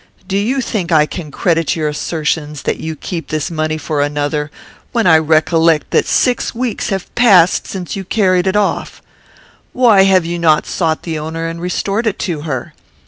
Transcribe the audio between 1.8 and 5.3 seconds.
assertions that you keep this money for another, when I